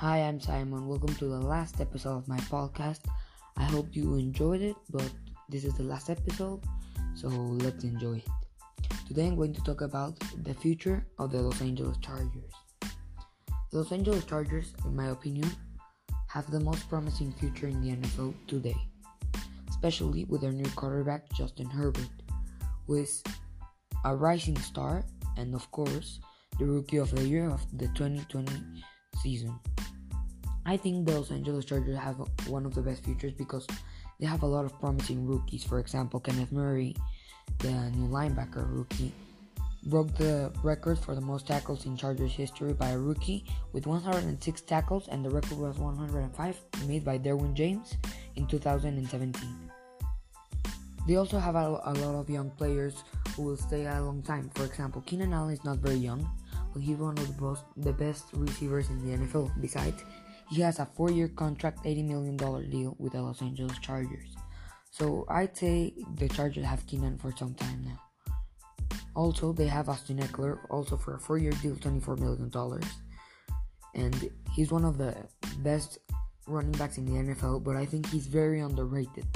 Hi, 0.00 0.20
I'm 0.20 0.40
Simon. 0.40 0.88
Welcome 0.88 1.14
to 1.16 1.26
the 1.26 1.38
last 1.38 1.78
episode 1.78 2.16
of 2.16 2.26
my 2.26 2.38
podcast. 2.48 3.00
I 3.58 3.64
hope 3.64 3.88
you 3.92 4.14
enjoyed 4.14 4.62
it, 4.62 4.74
but 4.88 5.10
this 5.50 5.62
is 5.62 5.74
the 5.74 5.82
last 5.82 6.08
episode, 6.08 6.64
so 7.12 7.28
let's 7.28 7.84
enjoy 7.84 8.24
it. 8.24 8.28
Today 9.06 9.26
I'm 9.26 9.36
going 9.36 9.52
to 9.52 9.60
talk 9.60 9.82
about 9.82 10.18
the 10.42 10.54
future 10.54 11.04
of 11.18 11.32
the 11.32 11.42
Los 11.42 11.60
Angeles 11.60 11.98
Chargers. 11.98 12.54
The 12.80 13.76
Los 13.76 13.92
Angeles 13.92 14.24
Chargers, 14.24 14.72
in 14.86 14.96
my 14.96 15.08
opinion, 15.08 15.50
have 16.28 16.50
the 16.50 16.60
most 16.60 16.88
promising 16.88 17.34
future 17.34 17.68
in 17.68 17.82
the 17.82 17.94
NFL 17.94 18.32
today, 18.46 18.80
especially 19.68 20.24
with 20.24 20.40
their 20.40 20.52
new 20.52 20.70
quarterback, 20.76 21.30
Justin 21.34 21.68
Herbert, 21.68 22.08
who 22.86 22.94
is 22.94 23.22
a 24.06 24.16
rising 24.16 24.56
star 24.56 25.04
and, 25.36 25.54
of 25.54 25.70
course, 25.70 26.20
the 26.58 26.64
rookie 26.64 26.96
of 26.96 27.14
the 27.14 27.28
year 27.28 27.50
of 27.50 27.60
the 27.76 27.88
2020 27.88 28.50
season. 29.22 29.58
I 30.66 30.76
think 30.76 31.06
the 31.06 31.18
Los 31.18 31.30
Angeles 31.30 31.64
Chargers 31.64 31.98
have 31.98 32.16
one 32.46 32.66
of 32.66 32.74
the 32.74 32.82
best 32.82 33.04
futures 33.04 33.32
because 33.32 33.66
they 34.18 34.26
have 34.26 34.42
a 34.42 34.46
lot 34.46 34.64
of 34.64 34.78
promising 34.78 35.26
rookies. 35.26 35.64
For 35.64 35.78
example, 35.78 36.20
Kenneth 36.20 36.52
Murray, 36.52 36.94
the 37.58 37.72
new 37.90 38.08
linebacker 38.08 38.66
rookie, 38.70 39.12
broke 39.84 40.14
the 40.16 40.52
record 40.62 40.98
for 40.98 41.14
the 41.14 41.20
most 41.20 41.46
tackles 41.46 41.86
in 41.86 41.96
Chargers 41.96 42.32
history 42.32 42.74
by 42.74 42.90
a 42.90 42.98
rookie 42.98 43.44
with 43.72 43.86
106 43.86 44.60
tackles, 44.62 45.08
and 45.08 45.24
the 45.24 45.30
record 45.30 45.58
was 45.58 45.78
105 45.78 46.60
made 46.86 47.04
by 47.04 47.18
Derwin 47.18 47.54
James 47.54 47.96
in 48.36 48.46
2017. 48.46 49.70
They 51.06 51.16
also 51.16 51.38
have 51.38 51.54
a, 51.54 51.80
a 51.84 51.94
lot 51.94 52.14
of 52.14 52.28
young 52.28 52.50
players 52.50 53.04
who 53.34 53.42
will 53.42 53.56
stay 53.56 53.86
a 53.86 54.02
long 54.02 54.22
time. 54.22 54.50
For 54.54 54.64
example, 54.64 55.02
Keenan 55.06 55.32
Allen 55.32 55.54
is 55.54 55.64
not 55.64 55.78
very 55.78 55.96
young, 55.96 56.28
but 56.72 56.82
he's 56.82 56.98
one 56.98 57.16
of 57.16 57.34
the, 57.34 57.42
most, 57.42 57.64
the 57.78 57.92
best 57.92 58.24
receivers 58.34 58.90
in 58.90 59.00
the 59.04 59.16
NFL. 59.16 59.50
Besides, 59.60 60.04
he 60.50 60.60
has 60.62 60.78
a 60.78 60.86
four 60.86 61.10
year 61.10 61.28
contract, 61.28 61.84
$80 61.84 62.06
million 62.06 62.36
deal 62.36 62.96
with 62.98 63.12
the 63.12 63.22
Los 63.22 63.40
Angeles 63.40 63.78
Chargers. 63.78 64.34
So 64.90 65.24
I'd 65.28 65.56
say 65.56 65.94
the 66.16 66.28
Chargers 66.28 66.64
have 66.64 66.86
Keenan 66.86 67.18
for 67.18 67.32
some 67.36 67.54
time 67.54 67.84
now. 67.84 68.00
Also, 69.14 69.52
they 69.52 69.66
have 69.66 69.88
Austin 69.88 70.18
Ekeler, 70.18 70.58
also 70.68 70.96
for 70.96 71.14
a 71.14 71.18
four 71.18 71.38
year 71.38 71.52
deal, 71.62 71.76
$24 71.76 72.18
million. 72.18 72.50
And 73.94 74.30
he's 74.52 74.72
one 74.72 74.84
of 74.84 74.98
the 74.98 75.16
best 75.58 75.98
running 76.46 76.72
backs 76.72 76.98
in 76.98 77.06
the 77.06 77.34
NFL, 77.34 77.62
but 77.62 77.76
I 77.76 77.86
think 77.86 78.08
he's 78.08 78.26
very 78.26 78.60
underrated. 78.60 79.26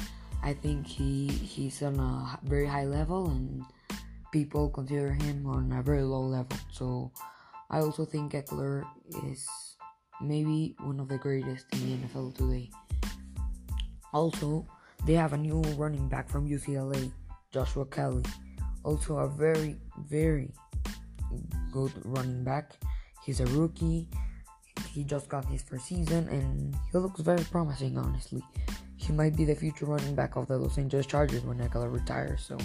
I 0.43 0.53
think 0.53 0.87
he 0.87 1.29
he's 1.29 1.83
on 1.83 1.99
a 1.99 2.39
very 2.43 2.67
high 2.67 2.85
level 2.85 3.31
and 3.31 3.65
people 4.31 4.69
consider 4.69 5.13
him 5.13 5.47
on 5.47 5.73
a 5.73 5.83
very 5.83 6.03
low 6.03 6.21
level. 6.21 6.59
So 6.71 7.13
I 7.71 7.79
also 7.79 8.05
think 8.05 8.33
Ekeler 8.33 8.85
is 9.31 9.49
maybe 10.21 10.75
one 10.81 11.01
of 11.01 11.09
the 11.09 11.19
greatest 11.19 11.67
in 11.73 12.03
the 12.03 12.09
NFL 12.09 12.37
today. 12.37 12.71
Also, 14.13 14.67
they 15.05 15.15
have 15.15 15.33
a 15.33 15.37
new 15.37 15.61
running 15.77 16.09
back 16.09 16.29
from 16.29 16.49
UCLA, 16.49 17.13
Joshua 17.53 17.85
Kelley. 17.87 18.25
Also, 18.85 19.17
a 19.17 19.29
very, 19.29 19.77
very 20.09 20.51
good 21.73 21.93
running 22.05 22.45
back. 22.45 22.73
He's 23.25 23.41
a 23.41 23.47
rookie. 23.47 24.09
He 24.93 25.03
just 25.03 25.29
got 25.29 25.45
his 25.47 25.63
first 25.63 25.87
season 25.87 26.29
and 26.29 26.77
he 26.93 26.99
looks 26.99 27.21
very 27.21 27.43
promising, 27.45 27.99
honestly. 27.99 28.43
He 28.97 29.13
might 29.13 29.37
be 29.37 29.45
the 29.45 29.55
future 29.55 29.87
running 29.87 30.15
back 30.15 30.37
of 30.37 30.47
the 30.47 30.57
Los 30.57 30.79
Angeles 30.79 31.07
Chargers 31.07 31.43
when 31.43 31.59
Ekeler 31.59 31.93
retires, 31.93 32.45
so. 32.47 32.57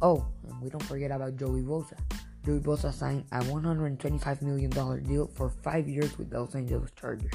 Oh, 0.00 0.24
and 0.48 0.60
we 0.62 0.70
don't 0.70 0.82
forget 0.82 1.10
about 1.10 1.36
Joey 1.36 1.62
Bosa. 1.62 1.98
Joey 2.44 2.60
Bosa 2.60 2.92
signed 2.92 3.24
a 3.32 3.40
$125 3.40 4.42
million 4.42 4.70
deal 5.02 5.26
for 5.34 5.48
five 5.48 5.88
years 5.88 6.18
with 6.18 6.30
the 6.30 6.40
Los 6.40 6.54
Angeles 6.54 6.90
Chargers. 7.00 7.32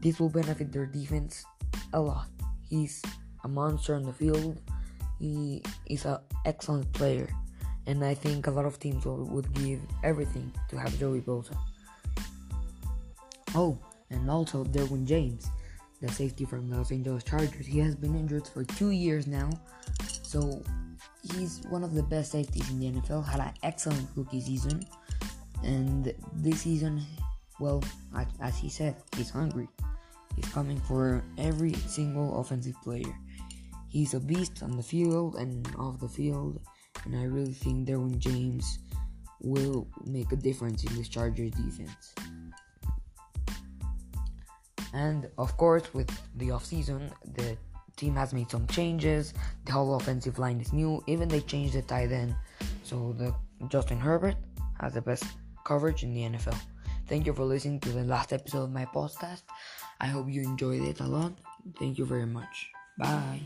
This 0.00 0.18
will 0.18 0.30
benefit 0.30 0.72
their 0.72 0.86
defense 0.86 1.44
a 1.92 2.00
lot. 2.00 2.28
He's 2.68 3.02
a 3.44 3.48
monster 3.48 3.94
on 3.94 4.02
the 4.02 4.12
field. 4.12 4.58
He 5.18 5.62
is 5.86 6.06
an 6.06 6.18
excellent 6.44 6.90
player, 6.92 7.28
and 7.86 8.04
I 8.04 8.14
think 8.14 8.46
a 8.46 8.50
lot 8.50 8.64
of 8.64 8.78
teams 8.78 9.04
would 9.04 9.52
give 9.52 9.80
everything 10.02 10.50
to 10.70 10.78
have 10.78 10.98
Joey 10.98 11.20
Bosa. 11.20 11.56
Oh, 13.54 13.78
and 14.10 14.30
also 14.30 14.64
Derwin 14.64 15.06
James, 15.06 15.46
the 16.00 16.10
safety 16.10 16.44
from 16.44 16.68
the 16.68 16.76
Los 16.78 16.90
Angeles 16.90 17.24
Chargers. 17.24 17.66
He 17.66 17.78
has 17.80 17.94
been 17.94 18.14
injured 18.14 18.46
for 18.48 18.64
two 18.64 18.90
years 18.90 19.26
now, 19.26 19.50
so 20.22 20.62
he's 21.32 21.62
one 21.68 21.84
of 21.84 21.94
the 21.94 22.02
best 22.02 22.32
safeties 22.32 22.68
in 22.70 22.78
the 22.78 22.90
NFL. 23.00 23.24
Had 23.24 23.40
an 23.40 23.52
excellent 23.62 24.08
rookie 24.16 24.40
season, 24.40 24.84
and 25.62 26.12
this 26.34 26.62
season, 26.62 27.02
well, 27.58 27.82
as 28.40 28.56
he 28.58 28.68
said, 28.68 28.96
he's 29.16 29.30
hungry. 29.30 29.68
He's 30.36 30.48
coming 30.52 30.80
for 30.80 31.22
every 31.38 31.74
single 31.74 32.40
offensive 32.40 32.74
player. 32.82 33.14
He's 33.88 34.14
a 34.14 34.20
beast 34.20 34.62
on 34.62 34.76
the 34.76 34.82
field 34.82 35.36
and 35.36 35.66
off 35.78 36.00
the 36.00 36.08
field, 36.08 36.60
and 37.04 37.16
I 37.16 37.24
really 37.24 37.52
think 37.52 37.88
Derwin 37.88 38.18
James 38.18 38.80
will 39.40 39.86
make 40.04 40.32
a 40.32 40.36
difference 40.36 40.84
in 40.84 40.96
this 40.96 41.08
Chargers 41.08 41.52
defense. 41.52 42.14
And 44.92 45.28
of 45.38 45.56
course, 45.56 45.92
with 45.92 46.10
the 46.36 46.48
offseason, 46.48 47.10
the 47.34 47.56
team 47.96 48.14
has 48.16 48.32
made 48.32 48.50
some 48.50 48.66
changes. 48.66 49.34
The 49.64 49.72
whole 49.72 49.94
offensive 49.94 50.38
line 50.38 50.60
is 50.60 50.72
new. 50.72 51.02
Even 51.06 51.28
they 51.28 51.40
changed 51.40 51.74
the 51.74 51.82
tight 51.82 52.12
end. 52.12 52.34
So 52.82 53.14
the 53.18 53.34
Justin 53.68 53.98
Herbert 53.98 54.36
has 54.80 54.94
the 54.94 55.02
best 55.02 55.24
coverage 55.64 56.02
in 56.02 56.14
the 56.14 56.22
NFL. 56.22 56.58
Thank 57.06 57.26
you 57.26 57.32
for 57.32 57.44
listening 57.44 57.80
to 57.80 57.90
the 57.90 58.04
last 58.04 58.32
episode 58.32 58.64
of 58.64 58.72
my 58.72 58.86
podcast. 58.86 59.42
I 60.00 60.06
hope 60.06 60.28
you 60.28 60.42
enjoyed 60.42 60.82
it 60.82 61.00
a 61.00 61.06
lot. 61.06 61.32
Thank 61.78 61.98
you 61.98 62.04
very 62.04 62.26
much. 62.26 62.70
Bye. 62.98 63.40